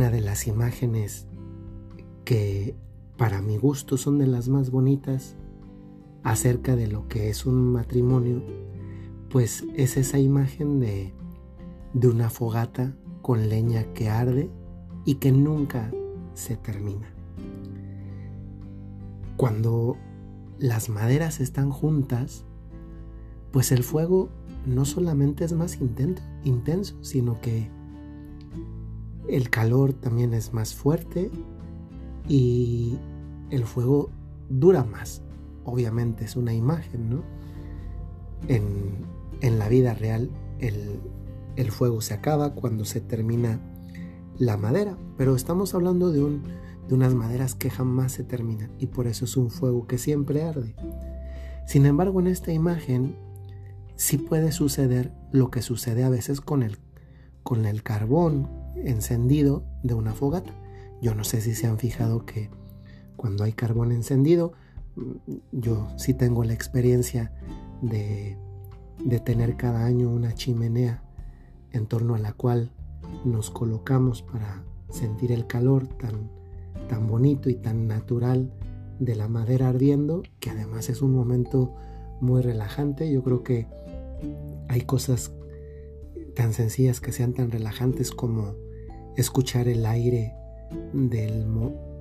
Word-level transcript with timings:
una 0.00 0.08
de 0.08 0.22
las 0.22 0.46
imágenes 0.46 1.26
que 2.24 2.74
para 3.18 3.42
mi 3.42 3.58
gusto 3.58 3.98
son 3.98 4.16
de 4.16 4.26
las 4.26 4.48
más 4.48 4.70
bonitas 4.70 5.36
acerca 6.22 6.74
de 6.74 6.86
lo 6.86 7.06
que 7.06 7.28
es 7.28 7.44
un 7.44 7.70
matrimonio, 7.70 8.42
pues 9.28 9.62
es 9.76 9.98
esa 9.98 10.18
imagen 10.18 10.80
de, 10.80 11.12
de 11.92 12.08
una 12.08 12.30
fogata 12.30 12.96
con 13.20 13.50
leña 13.50 13.92
que 13.92 14.08
arde 14.08 14.48
y 15.04 15.16
que 15.16 15.32
nunca 15.32 15.92
se 16.32 16.56
termina. 16.56 17.12
Cuando 19.36 19.98
las 20.58 20.88
maderas 20.88 21.40
están 21.40 21.70
juntas, 21.70 22.46
pues 23.52 23.70
el 23.70 23.82
fuego 23.82 24.30
no 24.64 24.86
solamente 24.86 25.44
es 25.44 25.52
más 25.52 25.78
intenso, 25.78 26.22
intenso, 26.42 27.04
sino 27.04 27.38
que 27.42 27.68
el 29.30 29.50
calor 29.50 29.92
también 29.92 30.34
es 30.34 30.52
más 30.52 30.74
fuerte 30.74 31.30
y 32.28 32.98
el 33.50 33.64
fuego 33.64 34.10
dura 34.48 34.84
más. 34.84 35.22
Obviamente 35.64 36.24
es 36.24 36.36
una 36.36 36.52
imagen, 36.52 37.10
¿no? 37.10 37.22
En, 38.48 39.58
la 39.58 39.68
vida 39.68 39.94
real 39.94 40.30
el, 40.58 41.70
fuego 41.70 42.00
se 42.00 42.14
acaba 42.14 42.54
cuando 42.54 42.84
se 42.84 43.00
termina 43.00 43.60
la 44.38 44.56
madera, 44.56 44.96
pero 45.16 45.36
estamos 45.36 45.74
hablando 45.74 46.10
de, 46.10 46.22
un, 46.22 46.42
de 46.88 46.94
unas 46.94 47.14
maderas 47.14 47.54
que 47.54 47.70
jamás 47.70 48.12
se 48.12 48.24
terminan 48.24 48.70
y 48.78 48.86
por 48.86 49.06
eso 49.06 49.26
es 49.26 49.36
un 49.36 49.50
fuego 49.50 49.86
que 49.86 49.98
siempre 49.98 50.42
arde. 50.42 50.74
Sin 51.66 51.86
embargo, 51.86 52.20
en 52.20 52.26
esta 52.26 52.52
imagen 52.52 53.16
sí 53.96 54.18
puede 54.18 54.52
suceder 54.52 55.12
lo 55.32 55.50
que 55.50 55.62
sucede 55.62 56.04
a 56.04 56.08
veces 56.08 56.40
con 56.40 56.62
el 56.62 57.82
carbón 57.82 58.59
encendido 58.76 59.64
de 59.82 59.94
una 59.94 60.12
fogata. 60.12 60.52
Yo 61.00 61.14
no 61.14 61.24
sé 61.24 61.40
si 61.40 61.54
se 61.54 61.66
han 61.66 61.78
fijado 61.78 62.26
que 62.26 62.50
cuando 63.16 63.44
hay 63.44 63.52
carbón 63.52 63.92
encendido, 63.92 64.52
mm, 64.96 65.12
yo 65.52 65.88
sí 65.96 66.14
tengo 66.14 66.44
la 66.44 66.52
experiencia 66.52 67.32
de, 67.82 68.36
de 69.04 69.20
tener 69.20 69.56
cada 69.56 69.84
año 69.84 70.10
una 70.10 70.34
chimenea 70.34 71.02
en 71.72 71.86
torno 71.86 72.14
a 72.14 72.18
la 72.18 72.32
cual 72.32 72.72
nos 73.24 73.50
colocamos 73.50 74.22
para 74.22 74.64
sentir 74.90 75.32
el 75.32 75.46
calor 75.46 75.86
tan, 75.86 76.30
tan 76.88 77.06
bonito 77.06 77.48
y 77.48 77.54
tan 77.54 77.86
natural 77.86 78.52
de 78.98 79.16
la 79.16 79.28
madera 79.28 79.68
ardiendo, 79.68 80.22
que 80.40 80.50
además 80.50 80.90
es 80.90 81.00
un 81.00 81.14
momento 81.14 81.74
muy 82.20 82.42
relajante. 82.42 83.10
Yo 83.10 83.22
creo 83.22 83.42
que 83.42 83.66
hay 84.68 84.82
cosas 84.82 85.32
tan 86.34 86.52
sencillas 86.52 87.00
que 87.00 87.12
sean 87.12 87.32
tan 87.32 87.50
relajantes 87.50 88.10
como 88.10 88.54
escuchar 89.16 89.68
el 89.68 89.86
aire 89.86 90.34
del 90.92 91.46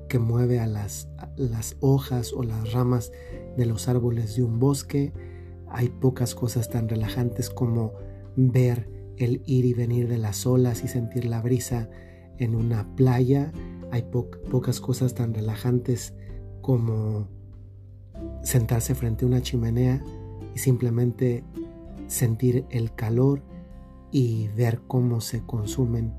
que 0.07 0.19
mueve 0.19 0.59
a 0.59 0.67
las, 0.67 1.07
las 1.35 1.77
hojas 1.79 2.33
o 2.33 2.43
las 2.43 2.73
ramas 2.73 3.11
de 3.55 3.65
los 3.65 3.87
árboles 3.87 4.35
de 4.35 4.43
un 4.43 4.59
bosque. 4.59 5.13
Hay 5.69 5.89
pocas 5.89 6.35
cosas 6.35 6.69
tan 6.69 6.89
relajantes 6.89 7.49
como 7.49 7.93
ver 8.35 8.89
el 9.17 9.41
ir 9.45 9.65
y 9.65 9.73
venir 9.73 10.07
de 10.07 10.17
las 10.17 10.45
olas 10.45 10.83
y 10.83 10.87
sentir 10.87 11.25
la 11.25 11.41
brisa 11.41 11.89
en 12.37 12.55
una 12.55 12.95
playa. 12.95 13.51
Hay 13.91 14.03
pocas 14.03 14.81
cosas 14.81 15.13
tan 15.13 15.33
relajantes 15.33 16.13
como 16.61 17.27
sentarse 18.43 18.95
frente 18.95 19.25
a 19.25 19.27
una 19.27 19.41
chimenea 19.41 20.03
y 20.55 20.59
simplemente 20.59 21.43
sentir 22.07 22.65
el 22.69 22.93
calor 22.93 23.43
y 24.11 24.47
ver 24.49 24.81
cómo 24.87 25.21
se 25.21 25.41
consumen 25.41 26.13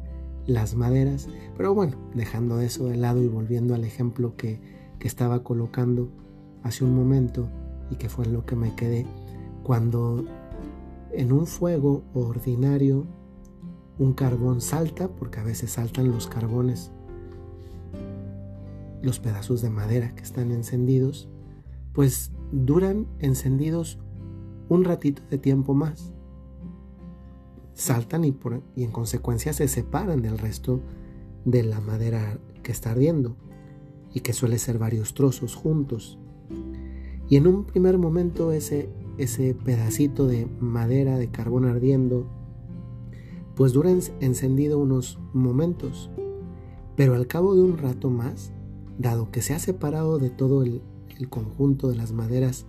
las 0.46 0.74
maderas. 0.74 1.28
Pero 1.56 1.74
bueno, 1.74 1.96
dejando 2.14 2.60
eso 2.60 2.86
de 2.86 2.96
lado 2.96 3.22
y 3.22 3.28
volviendo 3.28 3.74
al 3.74 3.84
ejemplo 3.84 4.36
que, 4.36 4.60
que 4.98 5.08
estaba 5.08 5.42
colocando 5.42 6.10
hace 6.62 6.84
un 6.84 6.94
momento 6.94 7.48
y 7.90 7.96
que 7.96 8.08
fue 8.08 8.26
lo 8.26 8.44
que 8.44 8.56
me 8.56 8.74
quedé, 8.74 9.06
cuando 9.62 10.24
en 11.12 11.32
un 11.32 11.46
fuego 11.46 12.04
ordinario 12.14 13.06
un 13.98 14.14
carbón 14.14 14.60
salta, 14.60 15.08
porque 15.08 15.40
a 15.40 15.44
veces 15.44 15.72
saltan 15.72 16.10
los 16.10 16.26
carbones, 16.26 16.90
los 19.02 19.18
pedazos 19.18 19.60
de 19.62 19.70
madera 19.70 20.14
que 20.14 20.22
están 20.22 20.52
encendidos, 20.52 21.28
pues 21.92 22.32
duran 22.52 23.06
encendidos 23.18 23.98
un 24.68 24.84
ratito 24.84 25.22
de 25.30 25.38
tiempo 25.38 25.74
más. 25.74 26.14
Saltan 27.80 28.26
y, 28.26 28.36
en 28.76 28.90
consecuencia 28.90 29.54
se 29.54 29.66
separan 29.66 30.20
del 30.20 30.36
resto 30.36 30.82
de 31.46 31.62
la 31.62 31.80
madera 31.80 32.38
que 32.62 32.72
está 32.72 32.90
ardiendo 32.90 33.36
y 34.12 34.20
que 34.20 34.34
suele 34.34 34.58
ser 34.58 34.76
varios 34.76 35.14
trozos 35.14 35.54
juntos. 35.54 36.18
Y 37.30 37.36
en 37.36 37.46
un 37.46 37.64
primer 37.64 37.96
momento 37.96 38.52
ese, 38.52 38.90
ese 39.16 39.54
pedacito 39.54 40.26
de 40.26 40.46
madera 40.60 41.16
de 41.16 41.30
carbón 41.30 41.64
ardiendo, 41.64 42.26
pues 43.54 43.72
dura 43.72 43.90
encendido 44.20 44.78
unos 44.78 45.18
momentos, 45.32 46.10
pero 46.96 47.14
al 47.14 47.26
cabo 47.26 47.54
de 47.54 47.62
un 47.62 47.78
rato 47.78 48.10
más, 48.10 48.52
dado 48.98 49.30
que 49.30 49.40
se 49.40 49.54
ha 49.54 49.58
separado 49.58 50.18
de 50.18 50.28
todo 50.28 50.64
el 50.64 50.82
conjunto 51.30 51.88
de 51.88 51.96
las 51.96 52.12
maderas 52.12 52.66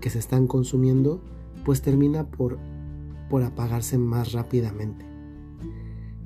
que 0.00 0.08
se 0.08 0.20
están 0.20 0.46
consumiendo, 0.46 1.20
pues 1.64 1.82
termina 1.82 2.30
por, 2.30 2.60
por 3.32 3.44
apagarse 3.44 3.96
más 3.96 4.32
rápidamente. 4.32 5.06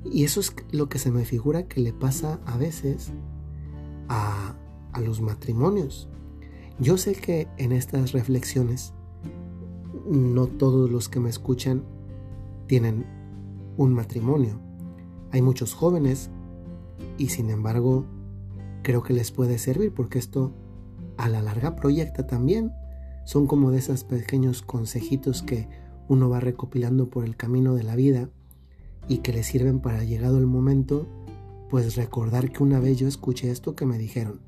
Y 0.03 0.25
eso 0.25 0.41
es 0.41 0.53
lo 0.71 0.89
que 0.89 0.99
se 0.99 1.09
me 1.09 1.23
figura 1.23 1.65
que 1.65 1.79
le 1.79 1.93
pasa 1.93 2.41
a 2.45 2.57
veces 2.57 3.13
a, 4.09 4.57
a 4.91 4.99
los 4.99 5.21
matrimonios. 5.21 6.09
Yo 6.81 6.97
sé 6.97 7.15
que 7.15 7.47
en 7.55 7.71
estas 7.71 8.11
reflexiones 8.11 8.93
no 10.05 10.47
todos 10.47 10.91
los 10.91 11.07
que 11.07 11.21
me 11.21 11.29
escuchan 11.29 11.85
tienen 12.67 13.05
un 13.77 13.93
matrimonio. 13.93 14.59
Hay 15.31 15.41
muchos 15.41 15.73
jóvenes 15.73 16.29
y 17.17 17.29
sin 17.29 17.49
embargo 17.51 18.05
creo 18.83 19.01
que 19.01 19.13
les 19.13 19.31
puede 19.31 19.59
servir 19.59 19.93
porque 19.93 20.19
esto 20.19 20.53
a 21.15 21.29
la 21.29 21.41
larga 21.41 21.77
proyecta 21.77 22.27
también 22.27 22.73
son 23.23 23.47
como 23.47 23.71
de 23.71 23.77
esos 23.77 24.03
pequeños 24.03 24.61
consejitos 24.61 25.41
que 25.41 25.86
uno 26.07 26.29
va 26.29 26.39
recopilando 26.39 27.09
por 27.09 27.25
el 27.25 27.35
camino 27.35 27.75
de 27.75 27.83
la 27.83 27.95
vida 27.95 28.29
y 29.07 29.19
que 29.19 29.33
le 29.33 29.43
sirven 29.43 29.79
para 29.79 30.03
llegado 30.03 30.37
el 30.37 30.45
momento, 30.45 31.07
pues 31.69 31.95
recordar 31.95 32.51
que 32.51 32.63
una 32.63 32.79
vez 32.79 32.97
yo 32.97 33.07
escuché 33.07 33.51
esto 33.51 33.75
que 33.75 33.85
me 33.85 33.97
dijeron. 33.97 34.39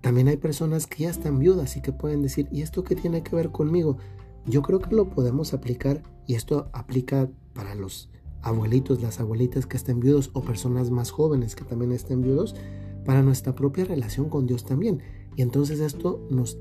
También 0.00 0.28
hay 0.28 0.36
personas 0.36 0.86
que 0.86 1.04
ya 1.04 1.10
están 1.10 1.38
viudas 1.38 1.76
y 1.76 1.80
que 1.80 1.92
pueden 1.92 2.22
decir, 2.22 2.48
¿y 2.50 2.62
esto 2.62 2.82
qué 2.82 2.96
tiene 2.96 3.22
que 3.22 3.36
ver 3.36 3.50
conmigo? 3.50 3.98
Yo 4.46 4.62
creo 4.62 4.80
que 4.80 4.94
lo 4.94 5.08
podemos 5.08 5.54
aplicar 5.54 6.02
y 6.26 6.34
esto 6.34 6.68
aplica 6.72 7.30
para 7.54 7.74
los 7.74 8.10
abuelitos, 8.42 9.00
las 9.00 9.20
abuelitas 9.20 9.66
que 9.66 9.76
estén 9.76 10.00
viudos 10.00 10.30
o 10.32 10.42
personas 10.42 10.90
más 10.90 11.12
jóvenes 11.12 11.54
que 11.54 11.64
también 11.64 11.92
estén 11.92 12.22
viudos, 12.22 12.56
para 13.04 13.22
nuestra 13.22 13.54
propia 13.54 13.84
relación 13.84 14.28
con 14.28 14.46
Dios 14.46 14.64
también. 14.64 15.00
Y 15.36 15.42
entonces 15.42 15.80
esto 15.80 16.26
nos 16.30 16.58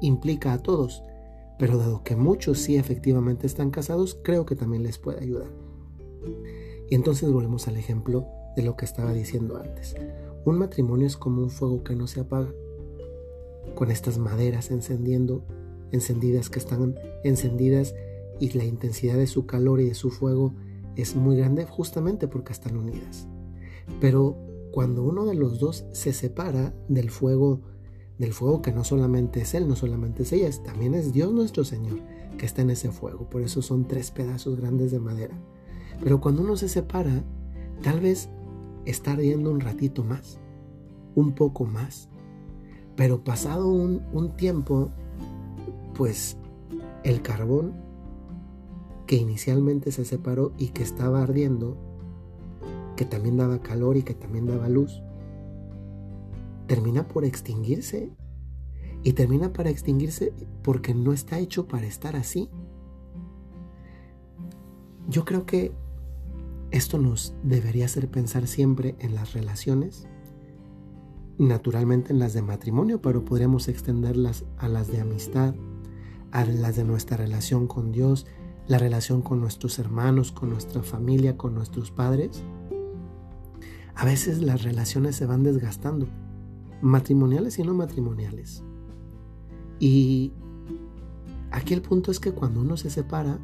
implica 0.00 0.52
a 0.52 0.62
todos, 0.62 1.02
pero 1.58 1.78
dado 1.78 2.02
que 2.04 2.16
muchos 2.16 2.58
sí 2.58 2.76
efectivamente 2.76 3.46
están 3.46 3.70
casados, 3.70 4.18
creo 4.22 4.46
que 4.46 4.56
también 4.56 4.82
les 4.82 4.98
puede 4.98 5.20
ayudar. 5.20 5.50
Y 6.88 6.94
entonces 6.94 7.30
volvemos 7.30 7.68
al 7.68 7.76
ejemplo 7.76 8.26
de 8.56 8.62
lo 8.62 8.76
que 8.76 8.84
estaba 8.84 9.12
diciendo 9.12 9.56
antes. 9.56 9.94
Un 10.44 10.58
matrimonio 10.58 11.06
es 11.06 11.16
como 11.16 11.42
un 11.42 11.50
fuego 11.50 11.82
que 11.84 11.94
no 11.94 12.06
se 12.06 12.20
apaga, 12.20 12.52
con 13.74 13.90
estas 13.90 14.18
maderas 14.18 14.70
encendiendo, 14.70 15.44
encendidas 15.92 16.50
que 16.50 16.58
están 16.58 16.98
encendidas 17.24 17.94
y 18.40 18.56
la 18.56 18.64
intensidad 18.64 19.16
de 19.16 19.26
su 19.26 19.46
calor 19.46 19.80
y 19.80 19.84
de 19.84 19.94
su 19.94 20.10
fuego 20.10 20.54
es 20.96 21.14
muy 21.14 21.36
grande 21.36 21.64
justamente 21.64 22.28
porque 22.28 22.52
están 22.52 22.76
unidas. 22.76 23.28
Pero 24.00 24.36
cuando 24.72 25.02
uno 25.02 25.26
de 25.26 25.34
los 25.34 25.58
dos 25.58 25.86
se 25.92 26.12
separa 26.12 26.74
del 26.88 27.10
fuego 27.10 27.60
del 28.18 28.32
fuego 28.32 28.62
que 28.62 28.72
no 28.72 28.84
solamente 28.84 29.40
es 29.40 29.54
Él, 29.54 29.68
no 29.68 29.76
solamente 29.76 30.24
es 30.24 30.32
ella, 30.32 30.50
también 30.64 30.94
es 30.94 31.12
Dios 31.12 31.32
nuestro 31.32 31.64
Señor 31.64 32.00
que 32.36 32.46
está 32.46 32.62
en 32.62 32.70
ese 32.70 32.90
fuego. 32.90 33.28
Por 33.28 33.42
eso 33.42 33.62
son 33.62 33.86
tres 33.86 34.10
pedazos 34.10 34.56
grandes 34.58 34.90
de 34.90 35.00
madera. 35.00 35.36
Pero 36.02 36.20
cuando 36.20 36.42
uno 36.42 36.56
se 36.56 36.68
separa, 36.68 37.24
tal 37.82 38.00
vez 38.00 38.28
está 38.86 39.12
ardiendo 39.12 39.50
un 39.50 39.60
ratito 39.60 40.04
más, 40.04 40.38
un 41.14 41.32
poco 41.32 41.64
más. 41.64 42.08
Pero 42.96 43.22
pasado 43.22 43.68
un, 43.68 44.36
tiempo, 44.36 44.90
pues 45.94 46.36
el 47.04 47.22
carbón 47.22 47.74
que 49.06 49.16
inicialmente 49.16 49.92
se 49.92 50.04
separó 50.04 50.52
y 50.58 50.68
que 50.68 50.82
estaba 50.82 51.22
ardiendo, 51.22 51.76
que 52.96 53.04
también 53.04 53.36
daba 53.36 53.60
calor 53.60 53.96
y 53.96 54.02
que 54.02 54.14
también 54.14 54.46
daba 54.46 54.68
luz, 54.68 55.02
termina 56.68 57.08
por 57.08 57.24
extinguirse. 57.24 58.12
Y 59.04 59.12
termina 59.12 59.52
para 59.52 59.70
extinguirse 59.70 60.32
porque 60.62 60.92
no 60.94 61.12
está 61.12 61.38
hecho 61.38 61.68
para 61.68 61.86
estar 61.86 62.16
así. 62.16 62.48
Yo 65.08 65.24
creo 65.24 65.46
que 65.46 65.72
Esto 66.70 66.98
nos 66.98 67.34
debería 67.42 67.86
hacer 67.86 68.10
pensar 68.10 68.46
siempre 68.46 68.94
en 68.98 69.14
las 69.14 69.32
relaciones, 69.32 70.06
naturalmente 71.38 72.12
en 72.12 72.18
las 72.18 72.34
de 72.34 72.42
matrimonio, 72.42 73.00
pero 73.00 73.24
podríamos 73.24 73.68
extenderlas 73.68 74.44
a 74.58 74.68
las 74.68 74.92
de 74.92 75.00
amistad, 75.00 75.54
a 76.30 76.44
las 76.44 76.76
de 76.76 76.84
nuestra 76.84 77.16
relación 77.16 77.66
con 77.66 77.90
Dios, 77.90 78.26
la 78.66 78.76
relación 78.76 79.22
con 79.22 79.40
nuestros 79.40 79.78
hermanos, 79.78 80.30
con 80.30 80.50
nuestra 80.50 80.82
familia, 80.82 81.38
con 81.38 81.54
nuestros 81.54 81.90
padres. 81.90 82.42
A 83.94 84.04
veces 84.04 84.42
las 84.42 84.62
relaciones 84.62 85.16
se 85.16 85.24
van 85.24 85.42
desgastando, 85.42 86.06
matrimoniales 86.80 87.58
y 87.58 87.62
no 87.62 87.74
matrimoniales. 87.74 88.62
Y 89.78 90.32
aquí 91.50 91.74
el 91.74 91.82
punto 91.82 92.10
es 92.10 92.20
que 92.20 92.32
cuando 92.32 92.60
uno 92.60 92.76
se 92.76 92.90
separa, 92.90 93.38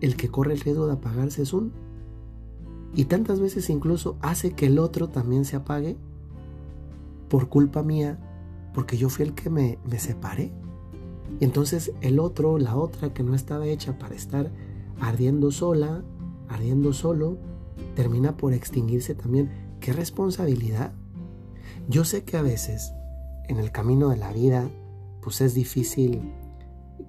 el 0.00 0.16
que 0.16 0.28
corre 0.28 0.54
el 0.54 0.60
riesgo 0.60 0.86
de 0.86 0.94
apagarse 0.94 1.42
es 1.42 1.52
uno. 1.52 1.70
Y 2.94 3.04
tantas 3.04 3.40
veces 3.40 3.70
incluso 3.70 4.16
hace 4.20 4.52
que 4.52 4.66
el 4.66 4.78
otro 4.78 5.08
también 5.08 5.44
se 5.44 5.56
apague 5.56 5.96
por 7.28 7.48
culpa 7.48 7.82
mía, 7.82 8.18
porque 8.74 8.96
yo 8.96 9.08
fui 9.08 9.24
el 9.24 9.34
que 9.34 9.50
me, 9.50 9.78
me 9.88 9.98
separé. 9.98 10.52
Y 11.38 11.44
entonces 11.44 11.92
el 12.00 12.18
otro, 12.18 12.58
la 12.58 12.76
otra 12.76 13.14
que 13.14 13.22
no 13.22 13.34
estaba 13.34 13.66
hecha 13.66 13.98
para 13.98 14.14
estar 14.14 14.50
ardiendo 15.00 15.52
sola, 15.52 16.02
ardiendo 16.48 16.92
solo, 16.92 17.38
termina 17.94 18.36
por 18.36 18.52
extinguirse 18.52 19.14
también. 19.14 19.50
¿Qué 19.80 19.92
responsabilidad? 19.92 20.92
Yo 21.88 22.04
sé 22.04 22.24
que 22.24 22.36
a 22.36 22.42
veces 22.42 22.92
en 23.48 23.58
el 23.58 23.72
camino 23.72 24.10
de 24.10 24.16
la 24.16 24.32
vida, 24.32 24.70
pues 25.22 25.40
es 25.40 25.54
difícil 25.54 26.32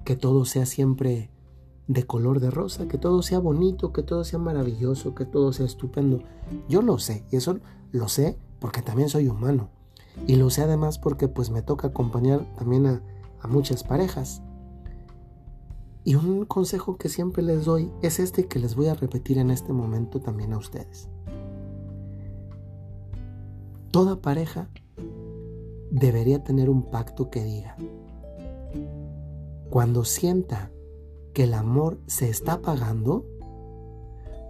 que 0.06 0.16
todo 0.16 0.46
sea 0.46 0.66
siempre 0.66 1.30
de 1.88 2.06
color 2.06 2.40
de 2.40 2.50
rosa, 2.50 2.88
que 2.88 2.98
todo 2.98 3.22
sea 3.22 3.40
bonito, 3.40 3.92
que 3.94 4.02
todo 4.02 4.24
sea 4.24 4.40
maravilloso, 4.40 5.14
que 5.14 5.26
todo 5.26 5.54
sea 5.54 5.66
estupendo. 5.66 6.24
Yo 6.68 6.82
lo 6.82 6.98
sé, 6.98 7.26
y 7.32 7.36
eso 7.36 7.60
lo 7.92 8.08
sé 8.08 8.38
porque 8.60 8.82
también 8.82 9.10
soy 9.10 9.28
humano. 9.28 9.70
Y 10.28 10.36
lo 10.36 10.50
sé 10.50 10.62
además 10.62 10.98
porque 10.98 11.28
pues 11.28 11.52
me 11.52 11.62
toca 11.62 11.90
acompañar 11.90 12.46
también 12.56 12.86
a, 12.88 13.02
a 13.42 13.48
muchas 13.48 13.84
parejas. 13.84 14.42
Y 16.04 16.16
un 16.16 16.46
consejo 16.46 16.98
que 16.98 17.10
siempre 17.10 17.44
les 17.44 17.66
doy 17.66 17.92
es 18.02 18.20
este 18.20 18.48
que 18.48 18.58
les 18.58 18.76
voy 18.76 18.88
a 18.88 18.96
repetir 18.96 19.38
en 19.38 19.52
este 19.52 19.74
momento 19.74 20.20
también 20.20 20.54
a 20.54 20.58
ustedes. 20.58 21.11
Toda 23.92 24.22
pareja 24.22 24.70
debería 25.90 26.44
tener 26.46 26.70
un 26.70 26.90
pacto 26.90 27.30
que 27.30 27.44
diga, 27.44 27.76
cuando 29.70 30.06
sienta 30.06 30.72
que 31.34 31.44
el 31.44 31.54
amor 31.54 32.00
se 32.08 32.30
está 32.30 32.54
apagando, 32.54 33.26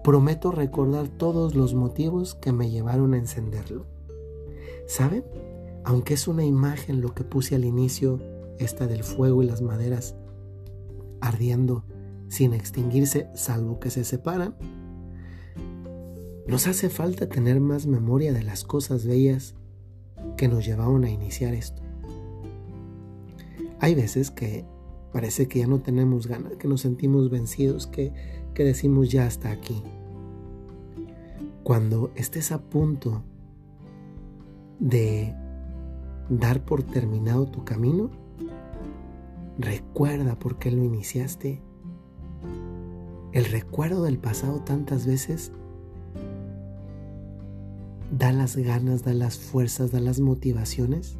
prometo 0.03 0.51
recordar 0.51 1.07
todos 1.07 1.55
los 1.55 1.73
motivos 1.73 2.35
que 2.35 2.51
me 2.51 2.69
llevaron 2.69 3.15
a 3.15 3.17
encenderlo. 3.17 3.87
¿Saben? 4.85 5.25
Aunque 5.83 6.13
es 6.13 6.27
una 6.27 6.45
imagen 6.45 7.01
lo 7.01 7.15
que 7.15 7.23
puse 7.23 7.55
al 7.55 7.65
inicio, 7.65 8.19
esta 8.59 8.85
del 8.85 9.03
fuego 9.03 9.41
y 9.41 9.47
las 9.47 9.63
maderas 9.63 10.15
ardiendo 11.19 11.83
sin 12.27 12.53
extinguirse 12.53 13.27
salvo 13.33 13.79
que 13.79 13.89
se 13.89 14.03
separan, 14.03 14.55
nos 16.47 16.67
hace 16.67 16.89
falta 16.89 17.27
tener 17.27 17.59
más 17.59 17.87
memoria 17.87 18.33
de 18.33 18.43
las 18.43 18.63
cosas 18.63 19.05
bellas 19.05 19.55
que 20.37 20.47
nos 20.47 20.65
llevaron 20.65 21.03
a 21.03 21.09
iniciar 21.09 21.53
esto. 21.53 21.81
Hay 23.79 23.95
veces 23.95 24.31
que 24.31 24.65
Parece 25.11 25.47
que 25.47 25.59
ya 25.59 25.67
no 25.67 25.79
tenemos 25.79 26.27
ganas, 26.27 26.53
que 26.53 26.67
nos 26.67 26.81
sentimos 26.81 27.29
vencidos, 27.29 27.85
que, 27.85 28.13
que 28.53 28.63
decimos 28.63 29.11
ya 29.11 29.25
hasta 29.25 29.51
aquí. 29.51 29.83
Cuando 31.63 32.11
estés 32.15 32.51
a 32.51 32.61
punto 32.61 33.21
de 34.79 35.35
dar 36.29 36.63
por 36.63 36.83
terminado 36.83 37.45
tu 37.45 37.65
camino, 37.65 38.09
recuerda 39.57 40.39
por 40.39 40.57
qué 40.59 40.71
lo 40.71 40.83
iniciaste. 40.83 41.61
El 43.33 43.45
recuerdo 43.45 44.03
del 44.03 44.17
pasado 44.17 44.61
tantas 44.61 45.05
veces 45.05 45.51
da 48.11 48.31
las 48.31 48.55
ganas, 48.55 49.03
da 49.03 49.13
las 49.13 49.37
fuerzas, 49.37 49.91
da 49.91 49.99
las 49.99 50.19
motivaciones 50.19 51.17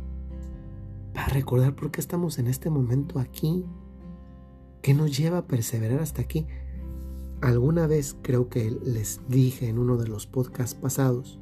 para 1.14 1.28
recordar 1.28 1.76
por 1.76 1.92
qué 1.92 2.00
estamos 2.02 2.38
en 2.40 2.48
este 2.48 2.70
momento 2.70 3.20
aquí 3.20 3.66
¿Qué 4.82 4.96
nos 4.96 5.16
lleva 5.16 5.40
a 5.40 5.48
perseverar 5.48 6.02
hasta 6.02 6.24
aquí? 6.24 6.48
Alguna 7.40 7.86
vez 7.86 8.16
creo 8.24 8.50
que 8.50 8.72
les 8.84 9.22
dije 9.28 9.68
en 9.68 9.78
uno 9.78 9.98
de 9.98 10.08
los 10.08 10.26
podcasts 10.26 10.74
pasados 10.74 11.40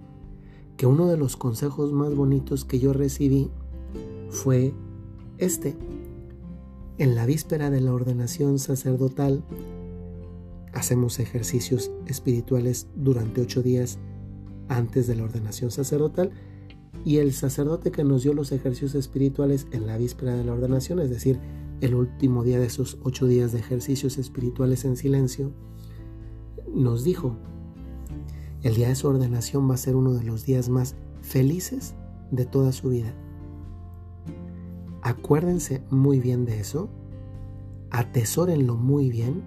que 0.76 0.86
uno 0.86 1.08
de 1.08 1.18
los 1.18 1.38
consejos 1.38 1.94
más 1.94 2.14
bonitos 2.16 2.66
que 2.66 2.80
yo 2.80 2.92
recibí 2.92 3.50
fue 4.30 4.74
este. 5.38 5.78
En 6.98 7.16
la 7.16 7.26
víspera 7.26 7.70
de 7.70 7.80
la 7.80 7.94
ordenación 7.94 8.60
sacerdotal 8.60 9.44
hacemos 10.74 11.20
ejercicios 11.20 11.92
espirituales 12.08 12.88
durante 12.96 13.42
ocho 13.42 13.64
días 13.64 14.00
antes 14.70 15.08
de 15.08 15.16
la 15.16 15.24
ordenación 15.24 15.72
sacerdotal 15.72 16.32
y 17.06 17.18
el 17.18 17.34
sacerdote 17.34 17.92
que 17.92 18.04
nos 18.04 18.24
dio 18.24 18.34
los 18.34 18.52
ejercicios 18.52 18.96
espirituales 18.96 19.68
en 19.72 19.88
la 19.88 19.98
víspera 19.98 20.36
de 20.36 20.44
la 20.44 20.54
ordenación, 20.54 21.00
es 21.00 21.10
decir, 21.10 21.40
el 21.82 21.96
último 21.96 22.44
día 22.44 22.60
de 22.60 22.66
esos 22.66 22.98
ocho 23.04 23.26
días 23.26 23.52
de 23.52 23.60
ejercicios 23.60 24.18
espirituales 24.18 24.86
en 24.86 24.96
silencio, 24.96 25.52
nos 26.74 27.04
dijo, 27.04 27.38
el 28.62 28.76
día 28.76 28.90
de 28.90 28.96
su 28.96 29.08
ordenación 29.08 29.70
va 29.70 29.76
a 29.76 29.78
ser 29.78 29.96
uno 29.96 30.14
de 30.14 30.24
los 30.24 30.46
días 30.46 30.70
más 30.70 30.96
felices 31.22 31.96
de 32.32 32.46
toda 32.46 32.72
su 32.72 32.90
vida. 32.90 33.14
Acuérdense 35.02 35.82
muy 35.90 36.20
bien 36.20 36.46
de 36.46 36.60
eso, 36.60 36.90
atesórenlo 37.90 38.76
muy 38.76 39.10
bien 39.10 39.44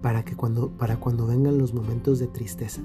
para 0.00 0.24
que 0.24 0.34
cuando, 0.34 0.70
para 0.78 0.98
cuando 0.98 1.26
vengan 1.26 1.58
los 1.58 1.74
momentos 1.74 2.18
de 2.18 2.26
tristeza. 2.26 2.82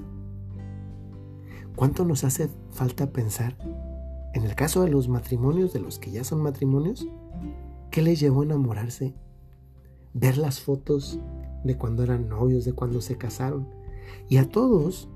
¿Cuánto 1.76 2.04
nos 2.04 2.24
hace 2.24 2.50
falta 2.72 3.12
pensar 3.12 3.56
en 4.34 4.44
el 4.44 4.54
caso 4.54 4.82
de 4.82 4.90
los 4.90 5.08
matrimonios, 5.08 5.72
de 5.72 5.80
los 5.80 5.98
que 5.98 6.10
ya 6.10 6.24
son 6.24 6.42
matrimonios, 6.42 7.06
¿Qué 7.96 8.02
les 8.02 8.20
llevó 8.20 8.42
a 8.42 8.44
enamorarse? 8.44 9.14
Ver 10.12 10.36
las 10.36 10.60
fotos 10.60 11.18
de 11.64 11.78
cuando 11.78 12.02
eran 12.02 12.28
novios, 12.28 12.66
de 12.66 12.74
cuando 12.74 13.00
se 13.00 13.16
casaron. 13.16 13.68
Y 14.28 14.36
a 14.36 14.50
todos 14.50 15.08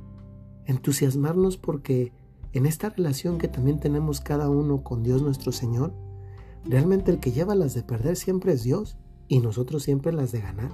entusiasmarnos 0.65 1.59
porque 1.59 2.15
en 2.55 2.65
esta 2.65 2.89
relación 2.89 3.37
que 3.37 3.49
también 3.49 3.81
tenemos 3.81 4.23
cada 4.23 4.49
uno 4.49 4.83
con 4.83 5.03
Dios 5.03 5.21
nuestro 5.21 5.53
Señor, 5.53 5.93
realmente 6.65 7.11
el 7.11 7.21
que 7.21 7.33
lleva 7.33 7.55
las 7.55 7.75
de 7.75 7.83
perder 7.83 8.17
siempre 8.17 8.53
es 8.53 8.63
Dios 8.63 8.97
y 9.29 9.41
nosotros 9.41 9.83
siempre 9.83 10.11
las 10.13 10.33
de 10.33 10.41
ganar. 10.41 10.71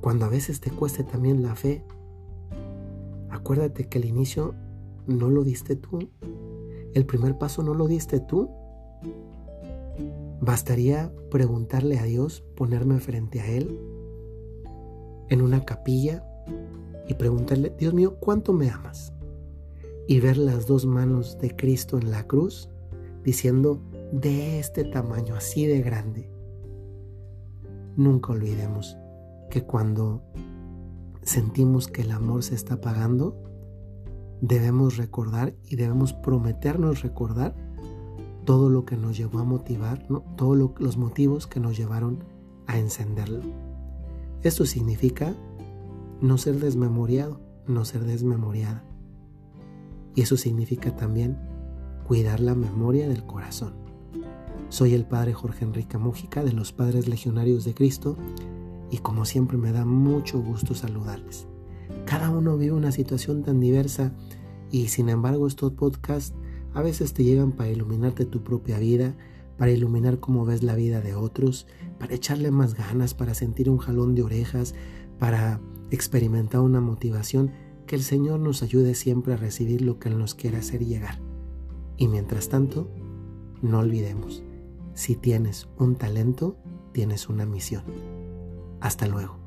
Cuando 0.00 0.24
a 0.24 0.28
veces 0.28 0.60
te 0.60 0.72
cueste 0.72 1.04
también 1.04 1.40
la 1.40 1.54
fe, 1.54 1.84
acuérdate 3.40 3.88
que 3.88 3.98
el 3.98 4.04
inicio 4.04 4.54
no 5.06 5.28
lo 5.28 5.44
diste 5.44 5.76
tú, 5.76 6.10
el 6.94 7.06
primer 7.06 7.38
paso 7.38 7.62
no 7.62 7.74
lo 7.74 7.86
diste 7.86 8.20
tú, 8.20 8.48
Bastaría 10.42 11.12
preguntarle 11.30 11.98
a 11.98 12.04
Dios, 12.04 12.42
ponerme 12.56 12.98
frente 12.98 13.42
a 13.42 13.46
Él 13.46 13.78
en 15.28 15.42
una 15.42 15.66
capilla 15.66 16.24
y 17.06 17.14
preguntarle, 17.14 17.74
Dios 17.78 17.92
mío, 17.92 18.16
¿cuánto 18.18 18.54
me 18.54 18.70
amas? 18.70 19.12
Y 20.08 20.18
ver 20.18 20.38
las 20.38 20.66
dos 20.66 20.86
manos 20.86 21.38
de 21.38 21.54
Cristo 21.54 21.98
en 21.98 22.10
la 22.10 22.26
cruz 22.26 22.70
diciendo, 23.22 23.82
de 24.12 24.58
este 24.58 24.84
tamaño, 24.84 25.34
así 25.34 25.66
de 25.66 25.82
grande. 25.82 26.30
Nunca 27.96 28.32
olvidemos 28.32 28.96
que 29.50 29.62
cuando 29.62 30.22
sentimos 31.22 31.88
que 31.88 32.02
el 32.02 32.10
amor 32.10 32.42
se 32.42 32.54
está 32.54 32.74
apagando, 32.74 33.42
debemos 34.40 34.96
recordar 34.96 35.54
y 35.64 35.76
debemos 35.76 36.12
prometernos 36.12 37.02
recordar 37.02 37.54
todo 38.44 38.70
lo 38.70 38.84
que 38.84 38.96
nos 38.96 39.16
llevó 39.16 39.38
a 39.38 39.44
motivar, 39.44 40.06
todos 40.36 40.72
los 40.78 40.96
motivos 40.96 41.46
que 41.46 41.60
nos 41.60 41.76
llevaron 41.76 42.24
a 42.66 42.78
encenderlo. 42.78 43.40
Esto 44.42 44.64
significa 44.64 45.34
no 46.20 46.38
ser 46.38 46.58
desmemoriado, 46.58 47.40
no 47.66 47.84
ser 47.84 48.04
desmemoriada. 48.04 48.84
Y 50.14 50.22
eso 50.22 50.36
significa 50.36 50.96
también 50.96 51.38
cuidar 52.06 52.40
la 52.40 52.54
memoria 52.54 53.08
del 53.08 53.24
corazón. 53.24 53.74
Soy 54.68 54.94
el 54.94 55.04
Padre 55.04 55.34
Jorge 55.34 55.64
Enrique 55.64 55.98
Mújica 55.98 56.42
de 56.42 56.52
los 56.52 56.72
Padres 56.72 57.08
Legionarios 57.08 57.64
de 57.64 57.74
Cristo 57.74 58.16
y 58.90 58.98
como 58.98 59.24
siempre 59.24 59.56
me 59.56 59.72
da 59.72 59.84
mucho 59.84 60.40
gusto 60.40 60.74
saludarles. 60.74 61.46
Cada 62.06 62.30
uno 62.30 62.56
vive 62.56 62.72
una 62.72 62.92
situación 62.92 63.42
tan 63.42 63.60
diversa 63.60 64.12
y 64.70 64.88
sin 64.88 65.08
embargo 65.08 65.46
estos 65.46 65.72
podcasts 65.72 66.34
a 66.74 66.82
veces 66.82 67.14
te 67.14 67.24
llegan 67.24 67.52
para 67.52 67.70
iluminarte 67.70 68.24
tu 68.24 68.42
propia 68.42 68.78
vida, 68.78 69.14
para 69.58 69.72
iluminar 69.72 70.20
cómo 70.20 70.44
ves 70.44 70.62
la 70.62 70.74
vida 70.74 71.00
de 71.00 71.14
otros, 71.14 71.66
para 71.98 72.14
echarle 72.14 72.50
más 72.50 72.74
ganas, 72.74 73.14
para 73.14 73.34
sentir 73.34 73.68
un 73.68 73.78
jalón 73.78 74.14
de 74.14 74.22
orejas, 74.22 74.74
para 75.18 75.60
experimenta 75.90 76.60
una 76.60 76.80
motivación 76.80 77.50
que 77.86 77.96
el 77.96 78.02
Señor 78.02 78.40
nos 78.40 78.62
ayude 78.62 78.94
siempre 78.94 79.34
a 79.34 79.36
recibir 79.36 79.82
lo 79.82 79.98
que 79.98 80.08
Él 80.08 80.18
nos 80.18 80.34
quiere 80.34 80.58
hacer 80.58 80.86
llegar. 80.86 81.20
Y 81.96 82.08
mientras 82.08 82.48
tanto, 82.48 82.88
no 83.62 83.80
olvidemos, 83.80 84.42
si 84.94 85.16
tienes 85.16 85.68
un 85.76 85.96
talento, 85.96 86.56
tienes 86.92 87.28
una 87.28 87.46
misión. 87.46 87.82
Hasta 88.80 89.06
luego. 89.06 89.39